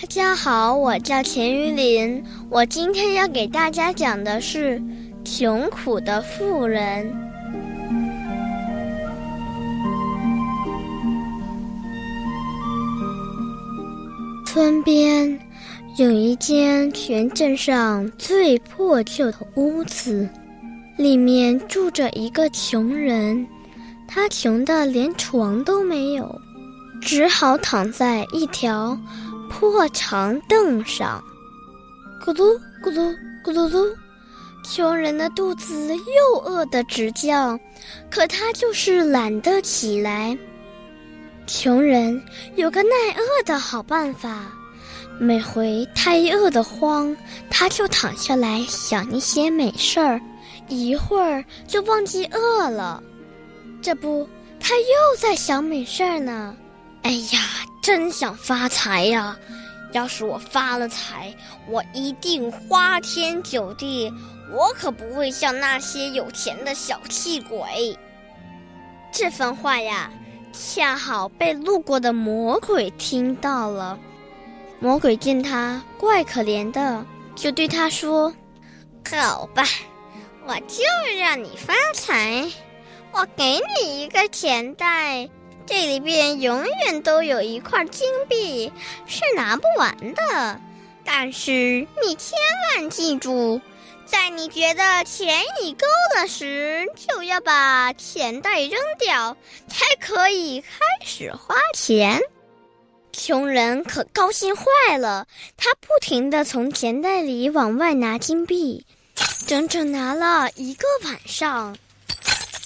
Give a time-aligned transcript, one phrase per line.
[0.00, 2.24] 大家好，我叫钱玉林。
[2.48, 4.82] 我今天要给大家讲的是
[5.26, 7.14] 穷苦的富人。
[14.46, 15.38] 村边
[15.98, 20.26] 有一间全镇上最破旧的屋子，
[20.96, 23.46] 里面住着一个穷人，
[24.08, 26.40] 他穷的连床都没有，
[27.02, 28.98] 只好躺在一条。
[29.50, 31.22] 破长凳上，
[32.24, 33.14] 咕噜咕噜
[33.44, 33.92] 咕噜噜，
[34.64, 37.58] 穷人的肚子又饿得直叫，
[38.10, 40.38] 可他就是懒得起来。
[41.46, 42.22] 穷人
[42.54, 44.52] 有个耐饿的好办法，
[45.18, 47.14] 每回他一饿得慌，
[47.50, 50.20] 他就躺下来想一些美事儿，
[50.68, 53.02] 一会儿就忘记饿了。
[53.82, 54.28] 这不，
[54.60, 56.54] 他又在想美事儿呢。
[57.02, 57.40] 哎呀！
[57.82, 59.36] 真想发财呀！
[59.92, 61.34] 要是我发了财，
[61.66, 64.12] 我一定花天酒地，
[64.52, 67.98] 我可不会像那些有钱的小气鬼。
[69.10, 70.10] 这番话呀，
[70.52, 73.98] 恰好被路过的魔鬼听到了。
[74.78, 78.32] 魔鬼见他怪可怜的，就对他说
[79.10, 79.64] ：“好吧，
[80.46, 80.84] 我就
[81.18, 82.48] 让你发财，
[83.10, 85.28] 我给你一个钱袋。”
[85.66, 88.72] 这里边永远都有一块金币，
[89.06, 90.60] 是拿不完的。
[91.04, 92.38] 但是你千
[92.76, 93.60] 万记住，
[94.04, 95.86] 在你觉得钱已够
[96.16, 99.36] 了时，就要把钱袋扔掉，
[99.68, 100.68] 才可以开
[101.04, 102.20] 始花钱。
[103.12, 108.84] 穷人可高兴坏了，他不停地从钱袋里往外拿金币，
[109.46, 111.76] 整整拿了一个晚上。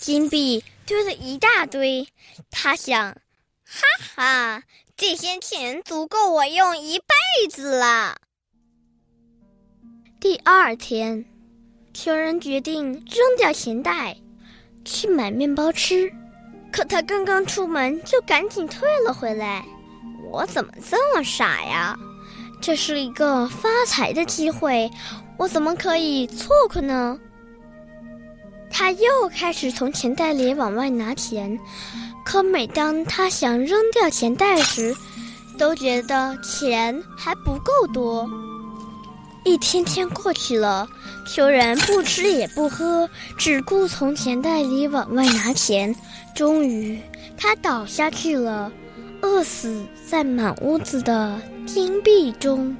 [0.00, 0.64] 金币。
[0.86, 2.06] 堆了一大堆，
[2.48, 3.12] 他想，
[3.64, 4.62] 哈哈，
[4.96, 8.16] 这些钱足够我用一辈子了。
[10.20, 11.24] 第二天，
[11.92, 14.16] 穷人决定扔掉钱袋，
[14.84, 16.10] 去买面包吃。
[16.70, 19.64] 可他刚刚出门，就赶紧退了回来。
[20.30, 21.98] 我怎么这么傻呀？
[22.62, 24.88] 这是一个发财的机会，
[25.36, 27.18] 我怎么可以错过呢？
[28.78, 31.58] 他又开始从钱袋里往外拿钱，
[32.22, 34.94] 可每当他想扔掉钱袋时，
[35.56, 38.28] 都觉得钱还不够多。
[39.46, 40.86] 一天天过去了，
[41.26, 45.96] 穷人不吃也不喝，只顾从钱袋里往外拿钱。
[46.34, 47.00] 终于，
[47.34, 48.70] 他倒下去了，
[49.22, 52.76] 饿死在满屋子的金币中。